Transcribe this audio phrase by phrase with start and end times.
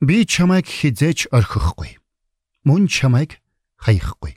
[0.00, 1.96] Би чамайг хизээж орхихгүй.
[2.68, 3.40] Мөн чамайг
[3.80, 4.36] хаяхгүй.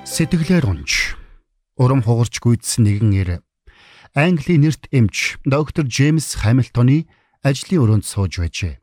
[0.08, 1.20] Сэтгэлээр унж
[1.76, 3.44] урам хугарч гүйдсэн нэгэн ир
[4.16, 7.08] Английн нэрт эмч доктор Джеймс Хамилтоны
[7.44, 8.80] ажлын өрөөнд сууж байжээ.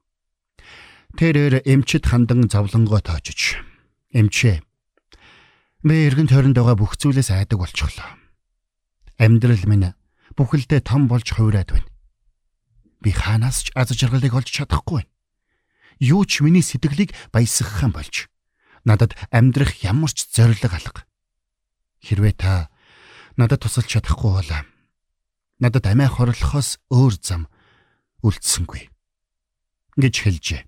[1.15, 3.63] Тэрээр эмчэд хандан зовлонгоо тоочж
[4.11, 4.61] эмчээ.
[5.87, 8.09] Би эргэн тойронд байгаа бүх зүйлээс айдаг болчихлоо.
[9.21, 9.95] Амьдрал минь
[10.35, 11.89] бүхэлдээ том болж хувраад байна.
[12.99, 15.13] Би хаанаас ч аз жаргалыг олж чадахгүй байна.
[16.03, 18.27] Юу ч миний сэтгэлийг баясгахын болж
[18.83, 21.07] надад амьдрах ямар ч зориг алга.
[22.03, 22.69] Хэрвээ та
[23.39, 24.51] надад тусалж чадахгүй бол
[25.63, 27.47] надад амиа хорлохоос өөр зам
[28.25, 28.91] үлдсэнгүй
[29.99, 30.63] гэж хэлжээ.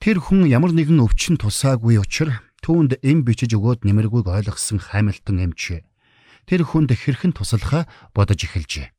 [0.00, 5.84] Тэр хүн ямар нэгэн өвчин тусаагүй учраас түүнд эм бичиж өгөөд нэмэргүйг ойлгосон Хамилтон эмч
[6.48, 8.92] тэр хүнд хэрхэн туслахаа бодож эхэлжээ.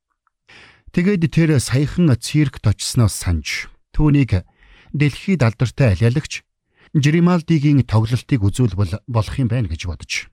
[0.94, 4.46] Тэгээд тэр саяхан циркт очсноос санаж түүнийг
[4.94, 6.46] дэлхийд алдартай алиалагч
[6.92, 10.28] Жрималдигийн тоглолтыг үзүүлбэл болох юм байна гэж бодож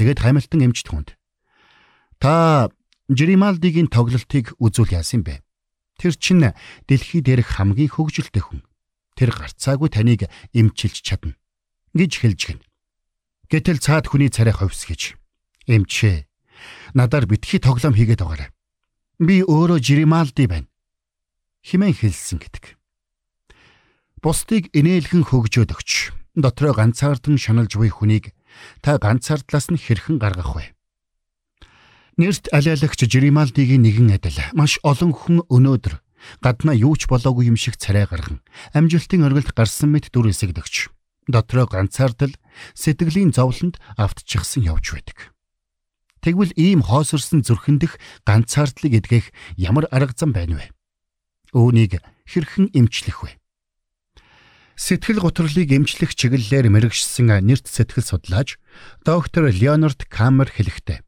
[0.00, 1.12] Тэгээд Хамилтон эмч түнд.
[2.16, 2.70] Та
[3.10, 5.42] Жрималдигийн тоглолтыг үзүүл яасан бэ?
[5.98, 6.54] Тэр чинь
[6.86, 8.62] дэлхий дээрх хамгийн хөгжилтэй хүн.
[9.18, 11.34] Тэр гарцаагүй таныг эмчилж чадна
[11.94, 12.60] гэж хэлж гин.
[13.50, 15.18] Гэтэл цаад хүний царай ховсгэж.
[15.66, 16.30] Эмчээ.
[16.94, 18.50] Надаар битгий тоглоом хийгээд байгаарай.
[19.18, 20.70] Би өөрөө Жрималди байна.
[21.66, 22.78] Химэн хэлсэн гэдэг.
[24.22, 28.32] Бусдыг инээлхэн хөгжөөд өгч дотроо ганцаардан шаналж буй хүнийг
[28.80, 30.64] та ганцаардлаас нь хэрхэн гаргах вэ?
[32.20, 36.04] Нэрт алиалагч Жрималдигийн нэгэн адил маш олон хүн өнөөдөр
[36.44, 38.44] гаднаа юу ч болоогүй юм шиг царай гарган
[38.76, 40.92] амжилтын оргилд гарсан мэт дүр эсэгдэгч
[41.32, 42.36] дотроо ганцаардал
[42.76, 45.32] сэтгэлийн зовлонд автчихсан явж байдаг.
[46.20, 47.96] Тэгвэл ийм хоосорсон зүрхэндх
[48.28, 50.68] ганцаардлыг эдгэх ямар арга зам байна вэ?
[51.56, 53.40] Үүнийг хэрхэн эмчлэх вэ?
[54.76, 58.60] Сэтгэл гутралыг эмчлэх чиглэлээр мэрэгшсэн нэрт сэтгэл судлаач
[59.08, 61.00] доктор Леонард Камер хэлэхдээ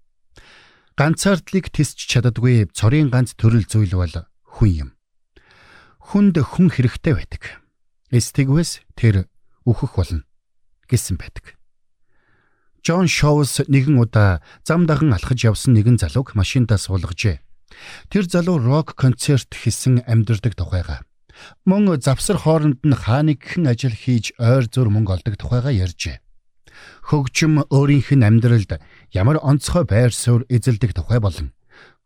[0.99, 4.17] ганцаардлыг тисч чаддаггүй цорын ганц төрөл зүйл бол
[4.59, 4.91] хүн юм.
[6.13, 7.43] Хүнд хүн хэрэгтэй байдаг.
[8.13, 9.29] Эстэгвэс тэр
[9.65, 10.23] үхэх болно
[10.91, 11.57] гэсэн байдаг.
[12.83, 17.41] Джон Шоус нэгэн удаа зам даган алхаж явсан нэгэн залууг машиндаа суулгажээ.
[18.11, 21.07] Тэр залуу рок концерт хийсэн амьдардаг тухайга
[21.65, 26.21] Мөн завсар хооронд нь хааны гхэн ажил хийж ойр зур мөнгө олдог тухайга ярьжээ.
[27.03, 28.81] Хөгжим өөрийнх нь амьдралд
[29.13, 31.53] ямар онцгой байр суурь эзэлдэг тухай болон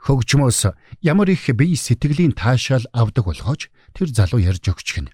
[0.07, 0.71] хөгжмөөс
[1.03, 5.11] ямар их бие сэтгэлийн таашаал авдаг болгооч тэр залуу ярьж өгч гин.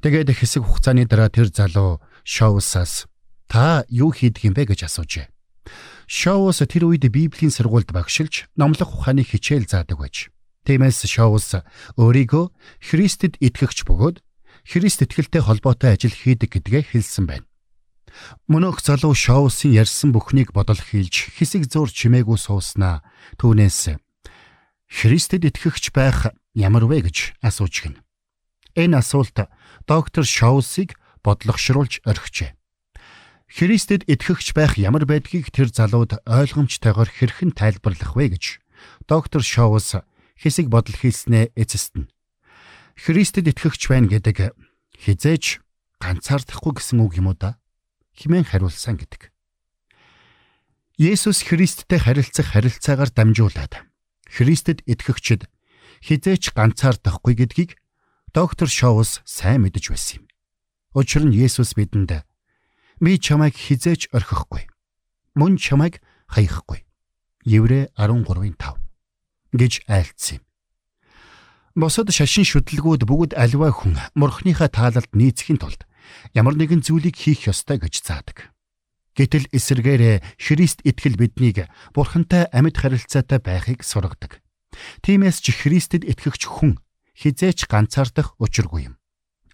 [0.00, 3.04] Тэгээд хэсэг хугацааны дараа тэр залуу шоусаас
[3.44, 5.28] та юу хийдэг юм бэ гэж асуужээ.
[6.08, 10.30] Шоус тэр үед Библийн сургуульд багшилж номлох ухааны хичээл заадаг байж.
[10.64, 11.60] Тиймээс Шоус
[11.98, 12.44] өөрийгөө
[12.88, 14.22] Христэд итгэгч бөгөөд
[14.66, 17.46] Христ итгэлтэй холбоотой ажил хийдэг гэдгээ хэлсэн байна.
[18.48, 23.02] Мөнөөх залуу Шоусын ярьсан бүхнийг бодол хийлж хэсэг зур чимээгүй сууснаа
[23.40, 23.98] түүнээс
[24.86, 27.94] Христэд итгэгч байх ямар вэ гэж асууж гин.
[28.78, 29.50] Энэ асуулт
[29.88, 30.94] доктор Шоусыг
[31.26, 32.54] бодлогошруулж орхижээ.
[33.50, 38.44] Христэд итгэгч байх ямар байдгийг тэр залууд ойлгомжтойгоор хэрхэн тайлбарлах вэ гэж
[39.10, 39.98] доктор Шоус
[40.38, 42.10] хэсэг бодол хийснээ эцэстэн.
[42.94, 44.54] Христэд итгэгч байна гэдэг
[44.98, 45.60] хизээж
[46.00, 47.58] ганцаардахгүй гэсэн үг юм уу да?
[48.16, 49.30] Химэн хариулсан гэдэг.
[50.96, 53.84] Есүс Христтэй харилцах харилцаагаар дамжуулаад
[54.32, 55.44] Христэд итгэгчд
[56.00, 57.76] хизээч ганцаардахгүй гэдгийг
[58.32, 60.24] доктор Шоус сайн мэдэж байсан юм.
[60.96, 62.24] Учир нь Есүс бидэнд
[63.04, 64.64] би чамайг хизээч орхихгүй.
[65.36, 66.00] Мөн чамайг
[66.32, 66.88] хаяхгүй.
[67.44, 68.80] Еврэ 13-ын 5
[69.52, 70.44] гэж айлцсан юм.
[71.76, 75.84] Босод шашин шүтлгүүд бүгд аливаа хүн морхныхаа таалалд нийцхийн тулд
[76.34, 78.52] ямар нэгэн зүйлийг хийх ёстой гэж заадаг.
[79.16, 81.66] Гэтэл эсэргээрээ Христ итгэл биднийг
[81.96, 84.44] Бурхантай амьд харилцаатай байхыг сургадаг.
[85.00, 86.76] Тиймээс ч Христэд итгэгч хүн
[87.16, 88.94] хизээч ганцаардах учиргүй юм.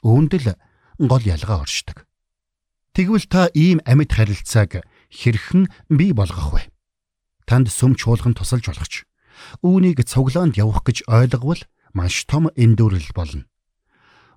[0.02, 0.58] Үүнд л
[0.99, 2.10] гол ялгаа оршдог.
[2.90, 4.82] Тэгвэл та ийм амьд харилцааг
[5.14, 6.62] хэрхэн бий болгох вэ?
[7.46, 9.06] Танд сүм чуулган тусалж болох ч
[9.62, 11.62] үүнийг цуглаанд явах гэж ойлговол
[11.94, 13.46] маш том эндүрэл болно.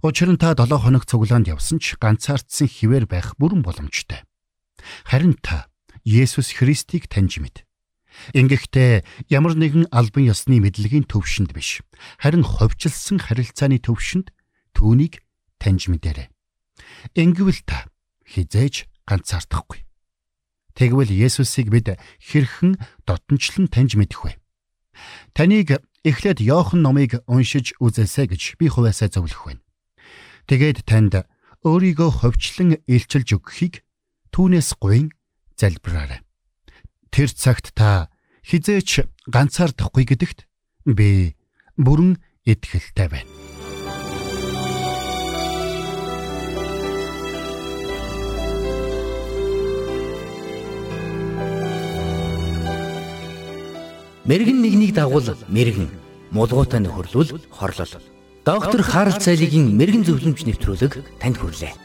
[0.05, 4.21] Учир нь та 7 хоног цуглаанд явсан ч ганцаардсан хിവэр байх бүрэн боломжтой.
[5.01, 5.65] Харин та
[6.05, 7.65] Есүс Христийг таньж мэд.
[8.37, 9.01] Ингэхдээ
[9.33, 11.81] ямар нэгэн албан ёсны мэдлэгийн төвшөнд биш.
[12.21, 14.29] Харин ховчлсон харилцааны төвшөнд
[14.77, 15.25] түүнийг
[15.57, 16.29] таньж мэдэрэй.
[17.17, 17.89] Ингэвэл та
[18.29, 19.89] хизээж ганцаардахгүй.
[20.77, 22.77] Тэгвэл Есүсийг бид хэрхэн
[23.09, 24.37] дотнчлон таньж мэдэх вэ?
[25.33, 29.64] Таныг эхлээд Иохан номыг уншиж үзээсэй гэж би хувьяасаа зөвлөх байна.
[30.45, 31.25] Тэгээд танд
[31.65, 33.81] өөрийгөө ховчлон илчилж өгөхийг
[34.29, 35.09] түүнээс гуйн
[35.57, 36.21] залбираарай.
[37.09, 38.13] Тэр цагт та
[38.45, 40.45] хизээч ганцаардахгүй гэдэгт
[40.85, 41.33] би
[41.81, 43.31] бүрэн итгэлтэй байна.
[54.29, 55.89] Мэргэн нэгнийг дагуул мэргэн,
[56.33, 58.14] мулгуутай нөхөрлөл хорлол.
[58.45, 61.84] Доктор Харалт цайлигийн мэрэгэн зөвлөмж нэвтрүүлэг танд хүрэлээ.